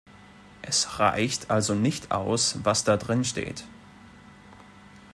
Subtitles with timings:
[0.63, 3.65] Es reicht also nicht aus, was da drin steht.